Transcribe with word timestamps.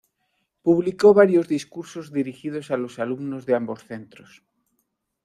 Publicó 0.63 1.13
varios 1.13 1.47
discursos 1.47 2.11
dirigidos 2.11 2.71
a 2.71 2.77
los 2.77 2.97
alumnos 2.97 3.45
de 3.45 3.53
ambos 3.53 3.83
centros. 3.83 4.43